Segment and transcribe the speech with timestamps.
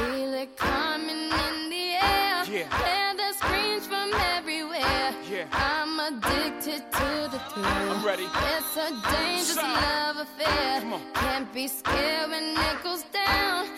[0.00, 2.38] Feel it coming in the air.
[2.48, 2.68] Yeah.
[2.84, 5.12] Hear the screams from everywhere.
[5.30, 5.44] Yeah.
[5.52, 7.66] I'm addicted to the thrill.
[7.66, 8.24] I'm ready.
[8.24, 10.16] It's a dangerous Side.
[10.16, 11.00] love affair.
[11.14, 13.68] Can't be scared when it goes down.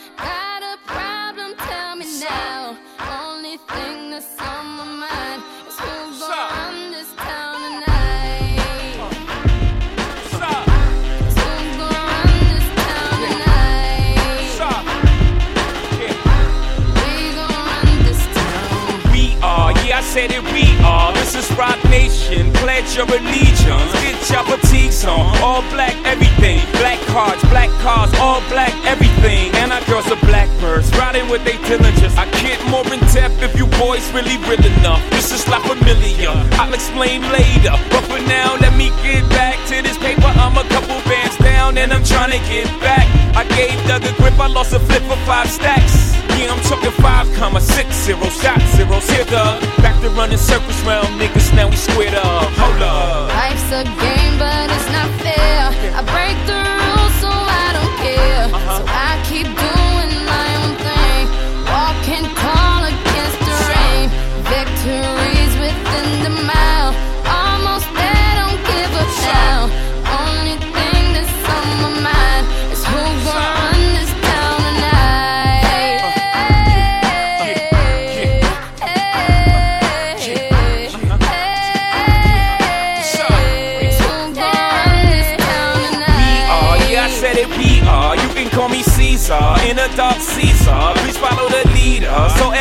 [21.43, 23.93] This Rock Nation, pledge your allegiance.
[24.05, 26.61] Get your fatigues on, all black everything.
[26.79, 29.53] Black cards, black cars, all black everything.
[29.61, 32.17] And our girls are blackbirds, riding with they diligence.
[32.17, 35.03] I get more in depth if you boys really real enough.
[35.11, 37.77] This is La Familia, I'll explain later.
[37.93, 40.33] But for now, let me get back to this paper.
[40.41, 43.07] I'm a couple bands down and I'm trying to get back.
[43.37, 46.17] I gave Doug a grip, I lost a flip for five stacks.
[46.41, 49.61] Yeah, I'm talking five comma six zero shot zeros here, Doug.
[49.85, 52.49] Back to running circles round niggas, now we squared up.
[52.57, 53.29] Hold up.
[53.29, 55.69] Life's a game, but it's not fair.
[55.93, 56.62] I break the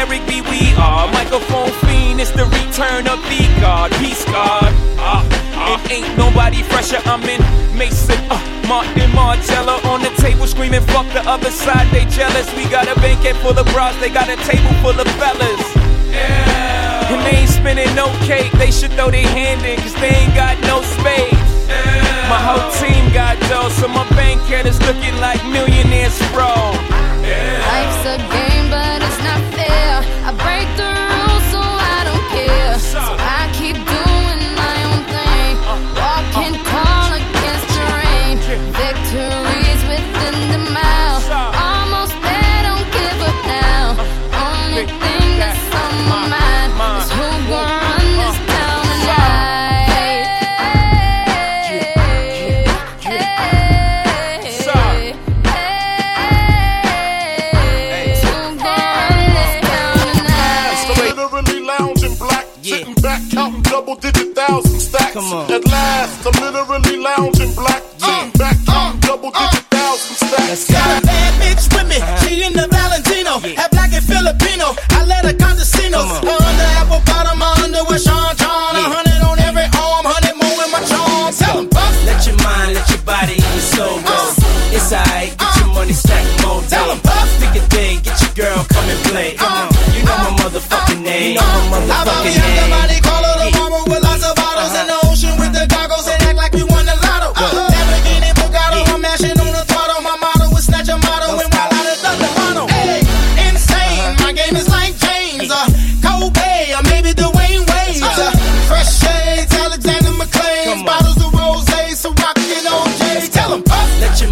[0.01, 1.05] Eric B, we are.
[1.13, 3.91] Microphone fiend, it's the return of the God.
[4.01, 4.73] Peace God.
[4.97, 5.21] Uh,
[5.53, 6.97] uh, it ain't nobody fresher.
[7.05, 7.37] I'm in
[7.77, 11.85] Mason, uh, Martin Margiela on the table screaming, fuck the other side.
[11.93, 12.49] They jealous.
[12.57, 15.61] We got a banquet full of bras, they got a table full of fellas.
[16.09, 17.13] Yeah.
[17.13, 18.51] And they ain't spinning no cake.
[18.53, 21.37] They should throw their hand in, cause they ain't got no space.
[22.25, 26.49] My whole team got dough, so my bank account is looking like millionaires, bro.
[27.69, 28.50] Life's a game,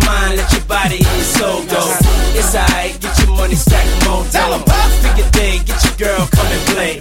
[0.10, 1.82] mind, let your body and your soul go.
[2.34, 4.72] It's alright, get your money stack more Tell 'em, day.
[4.72, 4.92] Puff.
[5.04, 6.94] Pick a day, get your girl, come and play.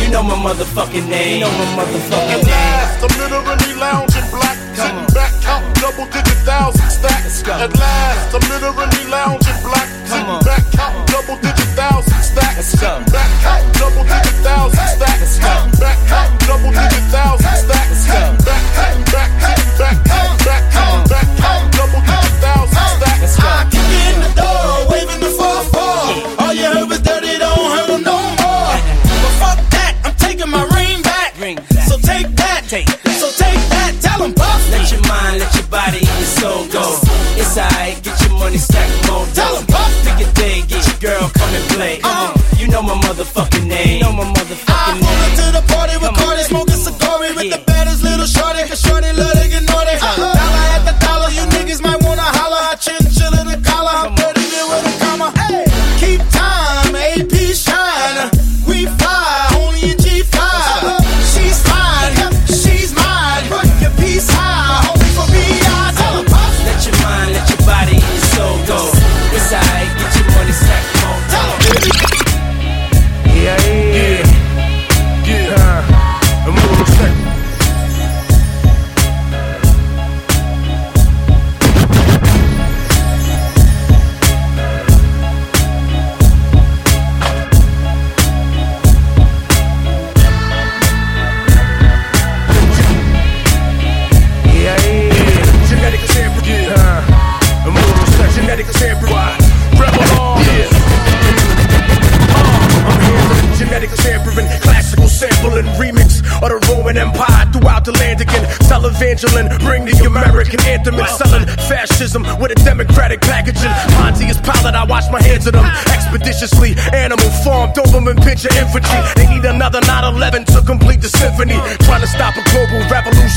[0.00, 1.34] You know my motherfucking name.
[1.34, 2.44] You know my motherfucking name.
[2.44, 7.42] At last, I'm literally lounging black, sitting back, counting double digit thousand stacks.
[7.64, 12.68] At last, I'm literally lounging black, sitting back, counting double digit thousand stacks.
[13.14, 15.01] Back, counting double digit thousand stacks.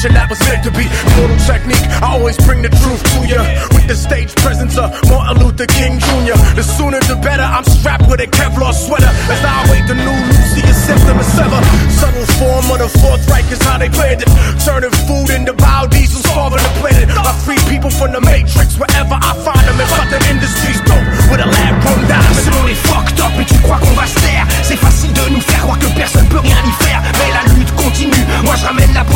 [0.05, 0.85] Revolution that was meant to be.
[1.17, 3.41] Mortal technique, I always bring the truth to ya.
[3.73, 6.37] With the stage presence of Martin Luther King Jr.
[6.55, 9.09] The sooner the better, I'm strapped with a Kevlar sweater.
[9.29, 11.61] As I await the new Lucius system and sever.
[11.89, 14.29] Subtle form of the Fourth Reich is how they planned it.
[14.65, 17.09] Turning food into biodiesel, starving the planet.
[17.09, 19.77] I free people from the matrix wherever I find them.
[19.79, 22.35] And fuck the industry's dope with a lab grown diamond.
[22.45, 25.41] Selon les fucked up et tu crois qu'on va se taire C'est facile de nous
[25.41, 26.94] faire croire que personne peut rien y faire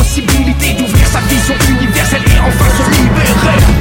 [0.10, 3.30] possibilité d'ouvrir sa vision universelle Et enfin se libérer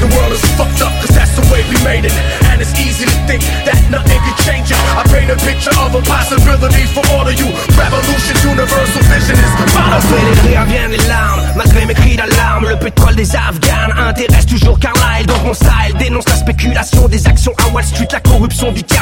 [0.00, 2.12] The world is fucked up cause that's the way we made it.
[2.52, 4.76] And it's easy to think that nothing can change it.
[4.92, 7.48] I paint a picture of a possibility for all of you.
[7.80, 10.97] Revolution's universal vision is Après powerful.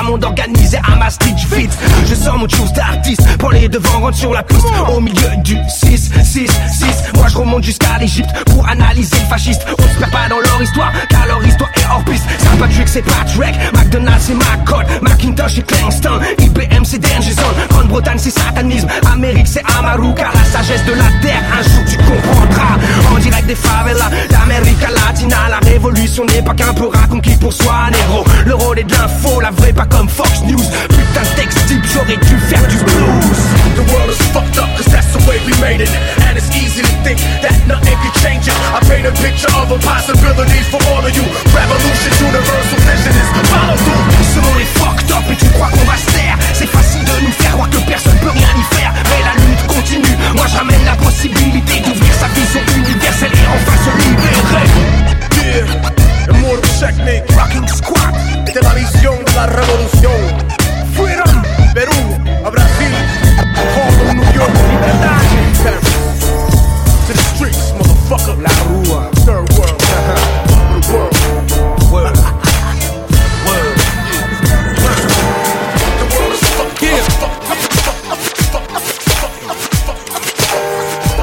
[0.06, 1.76] Tiers-monde organisé à Maastricht Vite,
[2.06, 4.66] je sors mon chose d'artiste Pour les devants rentrent sur la piste.
[4.88, 6.48] Au milieu du 6, 6, 6
[7.14, 9.66] Moi je remonte jusqu'à l'Egypte Pour analyser le fasciste.
[9.78, 12.24] On se perd pas dans leur histoire Car leur histoire est hors piste.
[12.38, 17.68] Saint Patrick c'est Patrick McDonald's c'est McCord Macintosh c'est Kingston IBM c'est Danger Zone.
[17.70, 18.88] Grande-Bretagne c'est satanisme.
[19.12, 22.76] Amérique c'est Amaru Car la sagesse de la terre Un jour tu comprendras.
[23.12, 27.90] En direct des favelas d'América Latina La révolution n'est pas qu'un peu conquis pour soi
[27.90, 31.82] négro Le rôle est de l'info La vraie pas comme Fox News Putain texte type
[31.92, 35.52] J'aurais dû faire du blues The world is fucked up cause that's the way we
[35.60, 35.90] made it.
[36.28, 38.56] And it's easy to think that nothing can change it.
[38.72, 40.25] I paint a picture of a possibility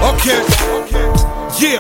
[0.04, 0.26] Ok.
[1.60, 1.80] Yeah.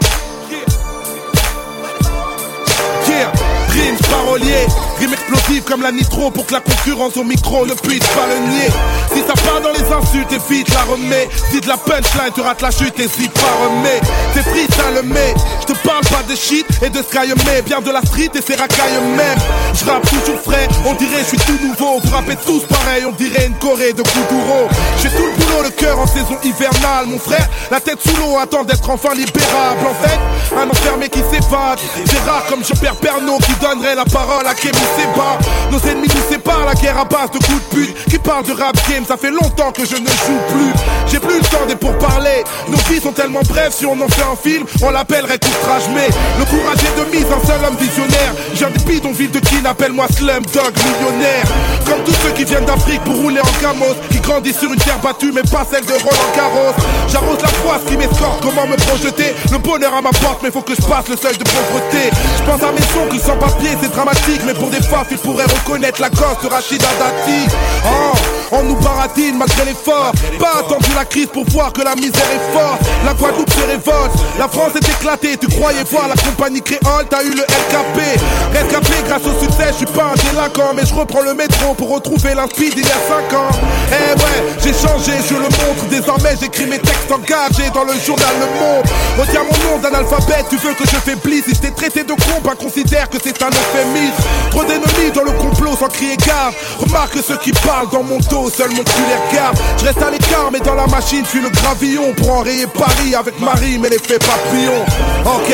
[3.09, 3.31] Yeah.
[3.73, 4.65] Rimes parolier,
[5.03, 8.47] rime explosive comme la nitro pour que la concurrence au micro ne puisse pas le
[8.47, 8.69] nier.
[9.13, 11.27] Si ça part dans les insultes, évite la remets.
[11.51, 14.01] Si de la punchline, tu rates la chute, hésite pas remets.
[14.33, 17.91] C'est freestyle mais je te parle pas de shit et de sky mais bien de
[17.91, 19.37] la street et ses racailles même.
[19.73, 21.99] Je rappe toujours frais, on dirait je suis tout nouveau.
[22.03, 24.67] Vous rappez tous pareil, on dirait une Corée de Kuduro.
[25.01, 27.47] J'ai tout le boulot, le cœur en saison hivernale, mon frère.
[27.71, 29.85] La tête sous l'eau attend d'être enfin libérable.
[29.85, 30.19] En fait,
[30.55, 31.79] un enfermé qui s'évade.
[32.05, 34.77] C'est rare comme je perds Pernod qui donnerait la parole à Kémy
[35.71, 38.05] Nos ennemis nous séparent, la guerre à base de coups de pute.
[38.05, 40.71] Qui parle de rap game, ça fait longtemps que je ne joue plus.
[41.11, 42.43] J'ai plus le temps des pourparlers.
[42.67, 45.83] Nos vies sont tellement brèves, si on en fait un film, on l'appellerait outrage.
[45.95, 46.07] Mais
[46.37, 48.33] le courage est de mise, un seul homme visionnaire.
[48.53, 51.45] J'ai des bidonvilles de qui appelle-moi Slumdog millionnaire.
[51.85, 54.99] Comme tous ceux qui viennent d'Afrique pour rouler en camos, qui grandissent sur une terre
[54.99, 56.73] battue, mais pas celle de Roland Garros.
[57.11, 59.35] J'arrose la froisse qui m'escorte, comment me projeter?
[59.51, 62.11] Le bonheur à ma porte, mais faut que je passe le seuil de pauvreté.
[62.37, 65.17] Je pense à mes sons qui sans papier, c'est dramatique, mais pour des faffes, ils
[65.17, 67.47] pourraient reconnaître la gosse de Rachida Dati.
[67.85, 68.17] Oh,
[68.51, 70.11] on nous baratine malgré l'effort.
[70.39, 72.81] Pas attendu la crise pour voir que la misère est forte.
[73.05, 75.37] La Guadeloupe se révolte, la France est éclatée.
[75.37, 78.19] Tu croyais voir la compagnie créole, t'as eu le LKP.
[78.53, 81.89] Rescapé grâce au succès, je suis pas un délinquant, mais je reprends le métro pour
[81.89, 83.51] retrouver l'inspi d'il y a 5 ans.
[83.89, 85.85] Eh ouais, j'ai changé, je le montre.
[85.89, 88.85] Désormais, j'écris mes textes engagés dans le journal Le Monde.
[89.17, 91.45] Retiens mon nom d'un alphabet, tu veux que je faiblisse?
[91.45, 94.23] Si t'es traité de con, bah considère que c'est un euphémisme.
[94.63, 96.53] Trop dans le complot sans crier gare.
[96.79, 99.57] Remarque ceux qui parlent dans mon dos, seul mon cul les regarde.
[99.79, 103.39] Je reste à l'écart, mais dans la machine, suis le gravillon pour enrayer Paris avec
[103.39, 104.85] Marie, mais l'effet papillon.
[105.25, 105.53] Ok.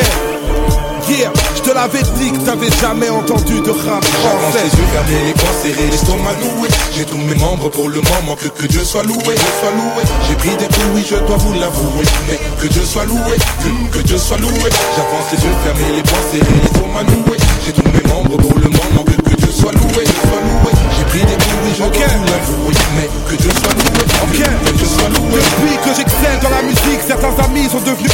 [1.08, 4.62] Yeah, je te l'avais dit que t'avais jamais entendu de rap français.
[4.62, 8.36] les yeux fermés, les poings serrés, l'estomac noué J'ai tous mes membres pour le moment,
[8.36, 11.54] que, Dieu soit loué, Dieu soit loué J'ai pris des coups, oui, je dois vous
[11.54, 13.36] l'avouer Mais que Dieu soit loué,
[13.90, 17.36] que, que Dieu soit loué J'avance les yeux fermés, les poings serrés, l'estomac noué
[17.66, 18.69] J'ai tous mes membres pour le
[21.88, 24.66] je l'avouer Mais que Dieu soit loué, Ok.
[24.66, 25.40] que Dieu soit loué.
[25.40, 28.10] Depuis que j'excelle dans la musique, certains amis sont devenus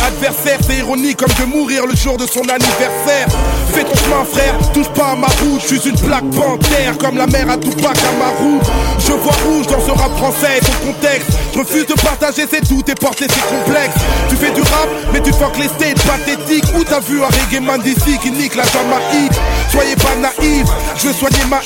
[0.66, 3.26] C'est ironique comme de mourir le jour de son anniversaire.
[3.73, 5.61] Fais ton chemin, frère, touche pas à ma route.
[5.61, 8.59] Je suis une plaque panthère, comme la mer à Tupac Amaru.
[8.99, 11.30] Je vois rouge dans ce rap français et contexte.
[11.52, 14.00] Je refuse de partager ses doutes et porter ses complexes.
[14.28, 16.64] Tu fais du rap, mais tu fuck les states pathétiques.
[16.76, 19.33] Où t'as vu un reggae man d'ici qui nique la Jamaïque?
[19.71, 21.61] Soyez pas naïfs, je veux soigner ma.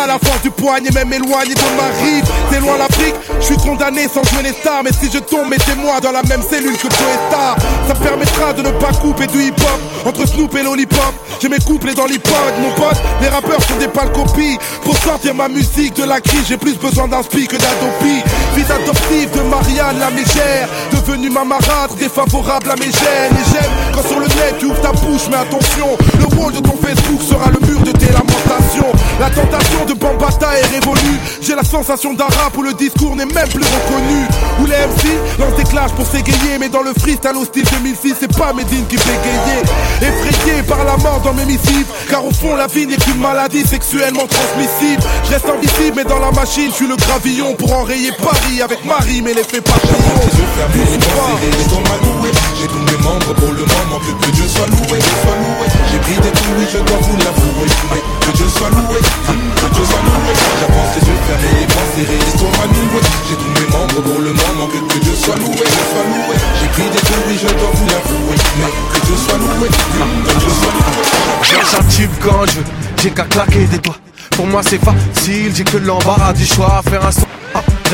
[0.00, 2.24] À la force du poignet, même éloigné de ma rive.
[2.50, 4.54] C'est loin l'Afrique, je suis condamné sans jouer les.
[4.82, 7.56] Mais si je tombe, mettez-moi dans la même cellule que Joe Star.
[7.86, 11.14] Ça me permettra de ne pas couper du hip-hop entre Snoop et Lollipop.
[11.40, 13.00] J'ai mes couplets dans l'hip-hop, mon pote.
[13.20, 14.58] Les rappeurs sont des pâles copies.
[14.82, 18.22] Pour sortir ma musique de la crise, j'ai plus besoin d'un que d'Adopi.
[18.54, 20.68] Fils adoptif de Marianne la mégère.
[20.92, 23.32] Devenu ma marâtre, défavorable à mes gènes.
[23.32, 25.96] Et j'aime quand sur le net tu ouvres ta bouche, mais attention.
[26.18, 28.92] Le wall de ton Facebook sera le mur de tes lamentations.
[29.18, 31.18] La tentation de Bambata est révolue.
[31.40, 34.24] J'ai la sensation d'un rap où le discours n'est même plus reconnu.
[34.60, 36.58] Où les MC lancent des clashs pour s'égayer.
[36.58, 39.62] Mais dans le freestyle au style 2006, c'est pas Medine qui gayer.
[40.00, 41.86] Effrayé par la mort dans mes missives.
[42.08, 45.02] Car au fond, la vie n'est qu'une maladie sexuellement transmissible.
[45.24, 48.12] Je reste invisible, mais dans la machine, je suis le gravillon pour enrayer
[48.44, 49.32] Paris avec Marie, mais.
[49.32, 52.32] Les yeux fermés, les bras serrés, les estomacs noués.
[52.60, 55.66] J'ai tous mes membres pour le moment que, que Dieu soit loué, Dieu soit loué.
[55.90, 57.68] J'ai pris des coups, oui, je dois vous l'avouer.
[57.90, 60.32] Mais que Dieu soit loué, que Dieu soit loué.
[60.60, 63.00] J'avance les yeux fermés, les bras serrés, l'estomac noué.
[63.28, 66.36] J'ai tous mes membres pour le moment que, que Dieu soit loué, Dieu soit loué.
[66.60, 68.38] J'ai pris des coups, oui, je dois vous l'avouer.
[68.60, 71.04] Mais que Dieu soit loué, que Dieu soit loué.
[71.48, 72.66] Cherche un tube quand je veux,
[73.00, 73.96] j'ai qu'à claquer des doigts.
[74.36, 76.82] Pour moi c'est facile, j'ai que l'embarras du choix.
[76.88, 77.26] Faire un son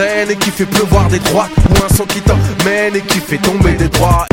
[0.01, 1.51] Rennes et qui fait pleuvoir des droites.
[1.69, 4.27] Ou un son qui t'emmène et qui fait tomber des droits.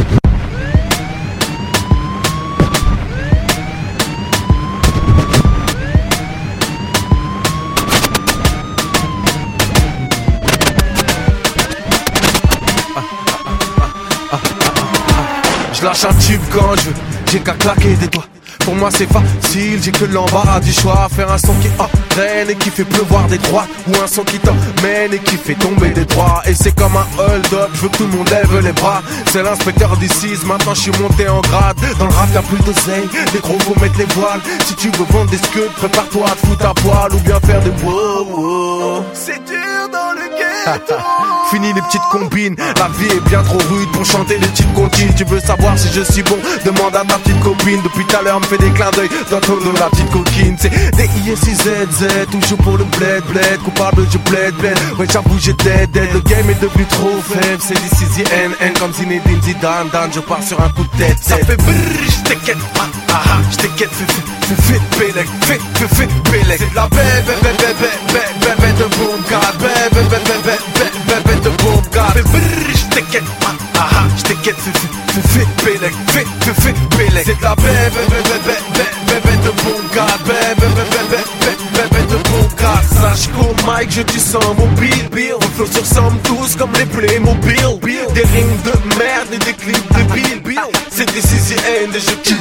[15.73, 16.95] Je lâche un tube quand je veux,
[17.31, 18.25] j'ai qu'à claquer des doigts.
[18.67, 21.07] Pour moi c'est facile, j'ai que l'embarras du choix.
[21.15, 23.69] Faire un son qui entraîne et qui fait pleuvoir des droites.
[23.87, 26.41] Ou un son qui t'emmène et qui fait tomber des droits.
[26.45, 29.01] Et c'est comme un hold-up, je veux que tout le monde lève les bras.
[29.31, 31.77] C'est l'inspecteur d'ici, maintenant je suis monté en grade.
[31.97, 34.41] Dans le rap y'a plus d'oseille, les gros faut mettre les voiles.
[34.65, 37.61] Si tu veux vendre des scuds, prépare-toi à te foutre à poil ou bien faire
[37.61, 39.05] des wow wow.
[39.13, 40.95] C'est dur dans le ghetto.
[41.51, 45.13] Fini les petites combines, la vie est bien trop rude pour chanter les petites comptines.
[45.15, 46.37] Tu veux savoir si je suis bon?
[46.65, 47.79] Demande à ta petite copine.
[47.83, 50.55] Depuis tout à l'heure, me fait des clins d'œil dans ton dos, la petite coquine.
[50.59, 53.59] C'est des ISIZZ, toujours pour le bled, bled.
[53.63, 54.77] Coupable, je bled, bled.
[54.97, 56.09] Ouais, j'avoue, j'ai dead, dead.
[56.13, 57.61] Le game est devenu trop faible.
[57.61, 59.89] C'est d'ici NN comme Zinedine Zidane.
[59.91, 61.17] Dan, je pars sur un coup de tête.
[61.21, 61.73] Ça fait brrr,
[62.09, 66.59] j't'inquiète, ah, ah, ah, j't'inquiète, fais, fais, fais, fais, Pélec, fais, fais, fais, Pélec.
[66.59, 70.57] C'est la bébé, bébé, bébé, bébé, de boom, car bébé, bébé, bébé,
[71.07, 75.47] bébé, de boom, car fais brrr, j't'inquiète, ah, ah, ah, j't'inquiète, fais, fais, fais, fais,
[75.65, 77.23] Pélec, fais, fais, fais, Pélec.
[77.25, 78.26] C'est la bébé, bébé,
[79.67, 84.53] boom, car bébé, bébé, bébé, bébé, de boom, car sache qu'au mic, je dis sans
[84.55, 85.33] mobile, bill.
[85.35, 85.83] On flow sur
[86.23, 87.55] tous comme les Playmobil,
[88.13, 90.59] Des rimes de merde et des clips de bill.
[90.89, 92.35] C'est des CCN, des jeux qui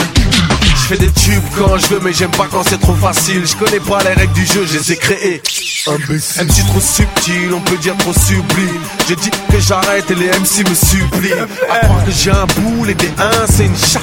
[0.89, 3.45] je fais des tubes quand je veux mais j'aime pas quand c'est trop facile.
[3.45, 5.43] Je connais pas les règles du jeu, je les ai créées.
[5.89, 8.81] MC trop subtil, on peut dire trop sublime.
[9.09, 11.33] J'ai dit que j'arrête et les MC me supplient.
[11.69, 14.03] À croire que j'ai un boule et des 1 c'est une chape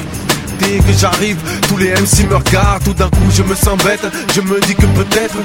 [0.59, 4.05] Dès que j'arrive, tous les MC me regardent Tout d'un coup je me sens bête,
[4.35, 5.35] je me dis que peut-être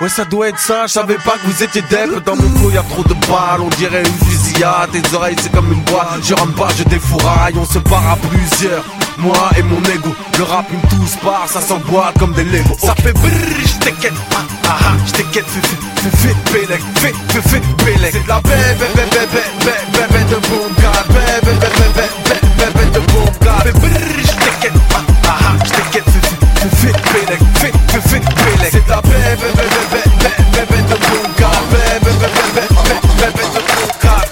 [0.00, 2.70] Ouais ça doit être ça, je savais pas que vous étiez dep Dans mon cou
[2.70, 6.20] y a trop de balles, on dirait une fusillade Tes oreilles c'est comme une boîte,
[6.22, 8.84] je rentre pas, je défouraille On se part à plusieurs,
[9.16, 12.94] moi et mon ego Le rap une tous part, ça s'emboîte comme des Lego Ça
[12.96, 13.30] fait brrr,
[13.64, 18.28] j't'inquiète, ah ah ah, j't'inquiète, fais fais fais fais fais fais fais Pélec C'est de
[18.28, 23.26] la bébé bébé bébé bébé de boom bébé bébé bébé bébé de boom
[23.62, 28.20] Fais brrr, j't'inquiète, ah ah ah, j't'inquiète, fais fais fais fais Pélec, fais fais fais
[28.20, 33.42] Pélec C'est de la bébé bébé bébé bébé de boom car bébé bébé bébé bébé
[33.42, 34.24] de boom car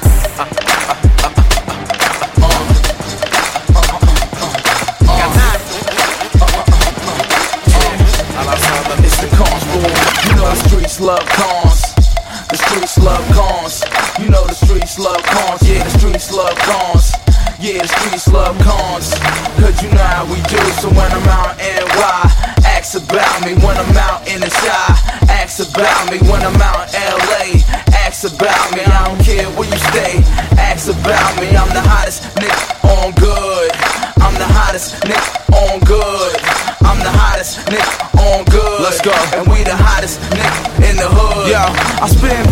[9.03, 9.91] It's the cons boom.
[10.29, 11.95] You know the streets love cons.
[12.49, 13.83] The streets love cons.
[14.23, 15.69] You know the streets love cons.
[15.69, 17.24] Yeah, the streets love cons.
[17.61, 19.15] Yeah, streets love cons.
[19.63, 20.59] Cause you know how we do.
[20.83, 23.55] So when I'm out in NY, ask about me.
[23.63, 24.91] When I'm out in the shy,
[25.31, 26.19] ask about me.
[26.27, 27.63] When I'm out in LA,
[27.95, 28.83] ask about me.
[28.83, 30.19] I don't care where you stay,
[30.59, 31.55] ask about me.
[31.55, 32.59] I'm the hottest nigga
[32.91, 33.71] on good.
[34.19, 35.23] I'm the hottest nigga
[35.55, 36.35] on good.
[36.83, 38.83] I'm the hottest nigga on good.
[38.83, 39.15] Let's go.
[39.39, 41.49] And we the hottest nigga in the hood.
[41.49, 41.63] Yo.
[42.03, 42.45] I spin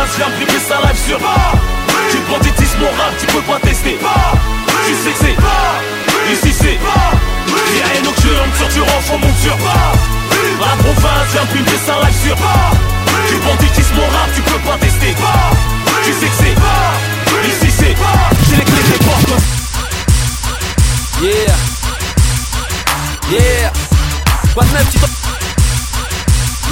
[0.00, 1.18] Province vient priver sa life sur
[2.10, 3.98] Tu banditisme mon rap, tu peux pas tester.
[4.86, 5.36] Tu sais que c'est
[6.32, 6.78] Ici c'est
[7.76, 9.56] Y'a rien nocturne sur tu refond mon sur
[10.58, 12.36] La province vient priver sa life sur
[13.28, 15.14] Tu banditisme mon rap, tu peux pas tester.
[16.04, 16.56] Tu sais que c'est
[17.48, 17.94] Ici c'est
[18.48, 19.42] J'ai les clés des portes.
[21.20, 21.56] Yeah.
[23.30, 23.72] Yeah.
[24.54, 24.98] Quoi de neuf, petit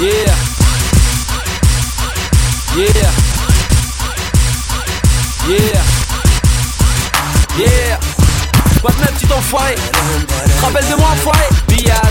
[0.01, 0.48] Yeah
[2.75, 2.85] Yeah.
[5.47, 5.81] Yeah.
[7.57, 7.99] Yeah.
[8.81, 9.75] Quoi de neuf, petit enfoiré
[10.61, 12.03] Rappelle de moi, enfoiré Biatch.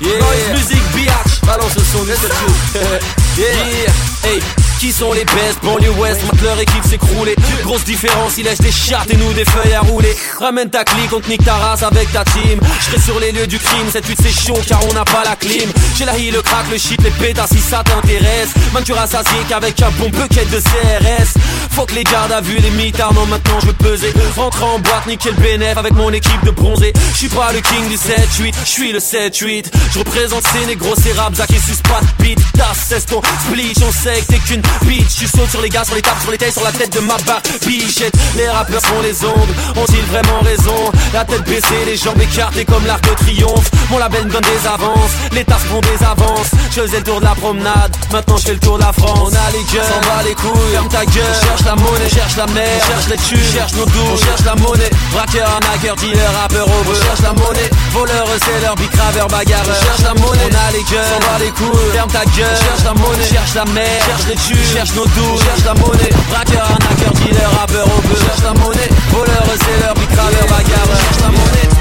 [0.00, 0.18] Yeah.
[0.18, 1.40] Noise music, biatch.
[1.46, 2.04] Balance le son,
[3.38, 3.46] Yeah.
[3.66, 3.92] Yeah.
[4.22, 8.70] Hey qui sont les best Banlieue Ouest, leur équipe s'écrouler Grosse différence, ils laissent des
[8.70, 10.14] chartes et nous des feuilles à rouler.
[10.38, 12.60] Ramène ta clique, on te nique ta race avec ta team.
[12.92, 15.36] Je sur les lieux du crime, cette huit c'est chaud car on n'a pas la
[15.36, 15.70] clim.
[15.96, 18.50] J'ai la le crack, le shit, les pétas si ça t'intéresse.
[18.74, 21.32] Man tu rassasié qu'avec un bon bucket de CRS
[21.70, 24.12] Faut que les gardes à vue, les mitards, non maintenant je veux peser.
[24.36, 26.92] Rentre en boîte, nickel bénéf avec mon équipe de bronzés.
[27.12, 30.94] Je suis pas le king du 7-8, je suis le 7-8 Je représente ces négros,
[30.94, 31.14] ces
[31.46, 32.38] qui suce pas de beat
[32.74, 35.94] c'est ton split, on sait que t'es qu'une bitch Tu sautes sur les gars, sur
[35.94, 39.00] les tables, sur les tailles, sur la tête de ma barre Bichette, les rappeurs sont
[39.02, 43.70] les ondes Ont-ils vraiment raison La tête baissée, les jambes écartées comme l'arc de triomphe
[43.90, 47.24] Mon label donne des avances Les tasses font des avances Je faisais le tour de
[47.24, 50.00] la promenade Maintenant je fais le tour de la France On a les gueules, s'en
[50.00, 53.52] bat les couilles Ferme ta gueule, cherche la monnaie, cherche la mer Cherche les thunes,
[53.52, 57.70] cherche nos doux cherche la monnaie Braqueur, arnaqueur, dealer, rappeur au beurre Cherche la monnaie,
[57.92, 58.26] voleur,
[58.62, 62.10] leur bicraveur, bagarreur Cherche la monnaie, on a les gueules, s'en bat les couilles Ferme
[62.10, 65.64] ta gueule, cherche la monnaie, cherche la mer Cherche les thunes, cherche nos doux cherche
[65.64, 66.10] la monnaie.
[66.30, 70.96] Braqueur, arnaqueur, dealer, rappeur au beurre Cherche la monnaie, voleur, seller, bicraveur, bagarreur.
[70.96, 71.73] Cherche la monnaie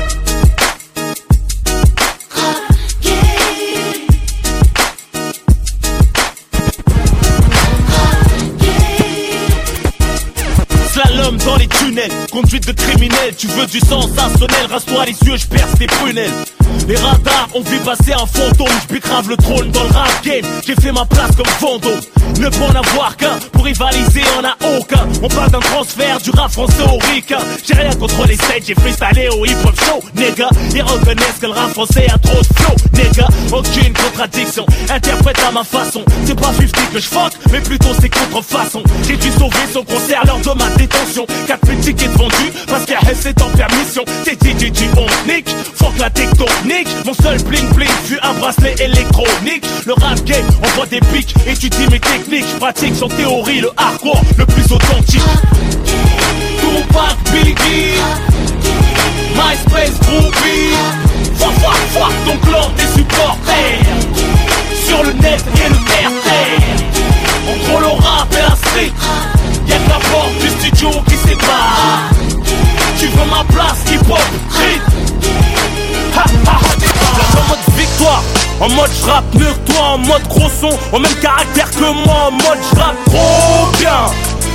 [12.31, 16.31] conduite de criminel, tu veux du sensationnel, rase-toi les yeux, je perce tes prunelles.
[16.87, 20.45] Les radars ont vu passer un fantôme, je grave le trône dans le rap game,
[20.65, 21.99] j'ai fait ma place comme fantôme.
[22.39, 25.07] Ne pas en avoir qu'un, pour rivaliser on a aucun.
[25.21, 27.37] On parle d'un transfert du rap français au ricain.
[27.65, 30.49] J'ai rien contre les sets, j'ai freestylé au hip hop show, nigga.
[30.73, 33.27] Ils reconnaissent que le rap français a trop de flow, nigga.
[33.51, 36.03] Aucune contradiction, interprète à ma façon.
[36.25, 38.83] C'est pas 50 que je fuck, mais plutôt c'est contrefaçon.
[39.07, 41.25] J'ai dû sauver son concert lors de ma détention.
[41.47, 44.03] 4 tickets vendus, parce qu'à c'est en permission.
[44.23, 46.87] Dit, on nique, fuck la tectonique.
[47.05, 49.65] Mon seul bling bling fut un bracelet électronique.
[49.85, 52.45] Le rap game envoie des pics, étudie mes techniques.
[52.59, 55.21] Pratique son théorie, le hardcore le plus authentique.
[56.59, 57.99] Tupac Biggie,
[59.35, 60.75] MySpace Groupie.
[61.37, 63.83] Fuck, fuck, fuck ton clan, tes supporters.
[64.87, 65.13] Sur le
[78.59, 82.31] en mode j'rappe que toi, en mode gros son, au même caractère que moi, en
[82.31, 84.05] mode j'rappe trop bien.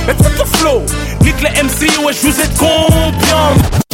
[0.07, 0.81] Mais trop flow,
[1.21, 3.88] nique les MC, ouais, je vous ai combien?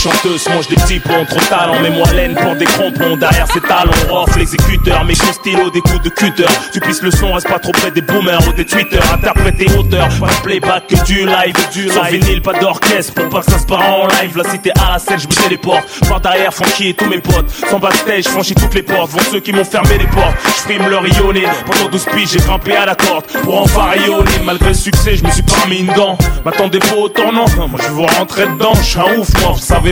[0.00, 3.16] Chanteuses mange des petits ponts, trop talent, mais moi laine pour des crampons.
[3.16, 6.46] Derrière ces talons, off l'exécuteur, mes coups stylo, des coups de cutter.
[6.72, 9.02] Tu pisses le son, reste pas trop près des boomers ou des tweeters.
[9.12, 11.92] Interpréter auteur, pas de playback que du live, du live.
[11.92, 14.36] Sans vinyle, pas d'orchestre pour pas que ça se passe en live.
[14.36, 15.86] La cité à la scène, je les portes.
[16.08, 17.50] Par derrière, franchis tous mes potes.
[17.68, 19.10] Sans backstage, franchis toutes les portes.
[19.10, 20.36] Vont ceux qui m'ont fermé les portes.
[20.46, 21.42] Je frime leur ionné.
[21.66, 24.30] Pendant 12 piges, j'ai grimpé à la corde pour en rayonner.
[24.44, 26.16] Malgré le succès, je me suis pas mis une dent.
[26.44, 27.44] M'attendez pas au tournant.
[27.56, 28.72] Moi, je veux rentrer dedans.
[28.76, 29.90] Je suis un ouf, moi, vous savez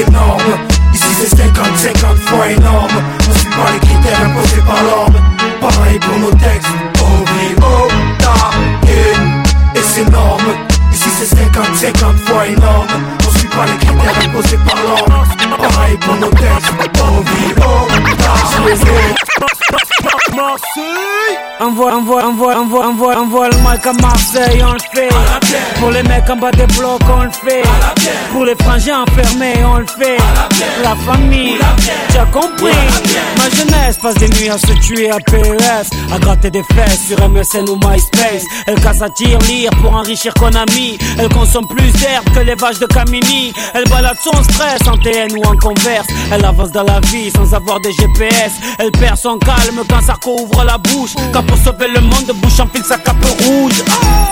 [0.00, 0.59] it long.
[21.60, 25.08] Envoie, envoie, envoie, envoie, envoie, envoie le mic à Marseille, on le fait.
[25.78, 27.62] Pour les mecs en bas des blocs, on le fait.
[28.32, 30.16] Pour les frangins enfermés, on le fait.
[30.82, 31.58] La famille,
[32.10, 32.70] tu as compris.
[33.36, 37.28] Ma jeunesse passe des nuits à se tuer à PES À gratter des fesses sur
[37.28, 38.44] MSN ou MySpace.
[38.66, 40.96] Elle casse à tir lire pour enrichir Konami.
[41.18, 45.36] Elle consomme plus d'herbe que les vaches de Camini Elle balade son stress en TN
[45.36, 46.06] ou en converse.
[46.32, 50.40] Elle avance dans la vie sans avoir des GPS Elle perd son calme quand Sarko
[50.40, 51.14] ouvre la bouche.
[51.32, 53.82] Quand pour sauver le monde de bouche enfile sa cape rouge.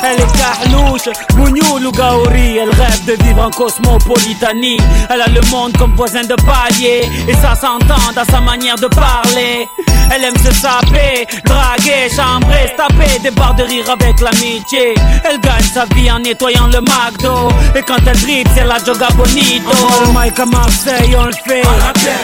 [0.05, 4.79] Elle est carlouche, bougnoul ou gaori Elle rêve de vivre en cosmopolitanie.
[5.11, 8.87] Elle a le monde comme voisin de palier Et ça s'entend dans sa manière de
[8.87, 9.69] parler.
[10.11, 14.95] Elle aime se saper, draguer, chambrer, se taper Des barres de rire avec l'amitié.
[15.29, 19.09] Elle gagne sa vie en nettoyant le McDo Et quand elle dribble c'est la joga
[19.17, 19.71] bonito.
[20.07, 21.63] Le mic à Marseille on le fait.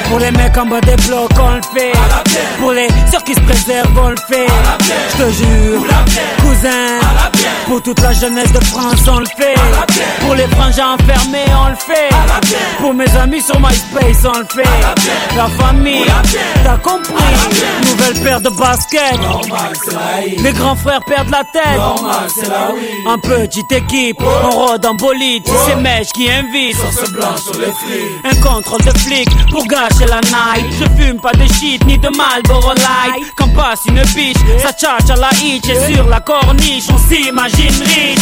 [0.08, 1.92] Pour les mecs en bas des blocs on le fait.
[2.60, 4.46] Pour les ceux qui se préservent on le fait
[4.84, 5.82] Je te jure
[6.40, 6.98] Cousin
[7.66, 9.54] Pour toute la jeunesse de France on le fait.
[10.20, 12.10] Pour les frangins enfermés on le fait.
[12.78, 14.68] Pour mes amis sur MySpace on le fait.
[15.36, 16.04] La famille
[16.62, 17.14] T'as compris.
[17.86, 20.40] Nouvelle paire de baskets.
[20.42, 21.80] Mes grands frères perdent la tête.
[23.06, 25.44] En petite équipe On rôde en bolide.
[25.46, 26.76] C'est ces mèches qui invitent
[28.24, 30.66] un contrôle de flic pour gâcher la night.
[30.78, 33.24] Je fume pas de shit ni de Marlboro Light.
[33.36, 37.82] Quand passe une biche, ça tchatche à la hitch Et sur la corniche, on s'imagine
[37.82, 38.18] riche.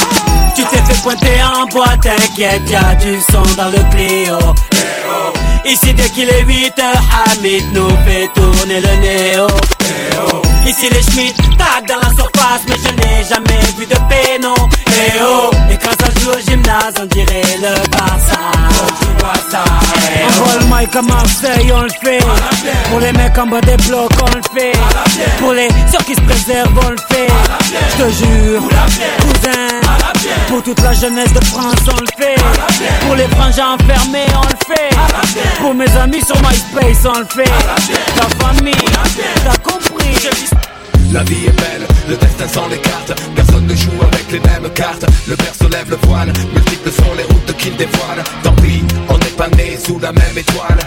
[0.55, 4.38] Tu t'es fait pointer en boîte, t'inquiète, y'a du son dans le Clio
[5.65, 9.47] Ici dès qu'il est 8 heures, Hamid nous fait tourner le néo
[10.66, 14.55] Ici les Schmitt tag dans la surface Mais je n'ai jamais vu de péno.
[14.88, 18.38] Eh oh Et quand ça joue au gymnase on dirait le Barça.
[20.29, 22.25] Envoie le mic à Marseille on le fait.
[22.90, 24.72] Pour les mecs en bas des blocs on le fait.
[25.38, 27.29] Pour les ceux qui se préservent on le fait.
[27.90, 28.62] Je te jure
[29.20, 29.82] Cousin
[30.49, 32.37] Pour toute la jeunesse de France on le fait.
[33.07, 34.95] Pour les frangins enfermés on le fait.
[35.61, 37.51] Pour mes amis sur MySpace on le fait.
[38.17, 38.75] La famille
[39.45, 40.29] T'as compris.
[41.13, 43.13] La vie est belle, le destin sans les cartes.
[43.35, 45.05] Personne ne joue avec les mêmes cartes.
[45.29, 48.25] Le père se lève le voile Multiples sont les routes qu'il dévoile.
[48.43, 50.79] Tant pis, on n'est pas né sous la même étoile